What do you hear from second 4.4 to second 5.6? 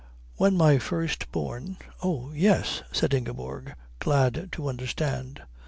to understand.